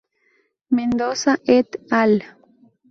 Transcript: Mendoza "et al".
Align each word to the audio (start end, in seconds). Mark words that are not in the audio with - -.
Mendoza 0.71 1.37
"et 1.45 1.77
al". 1.91 2.23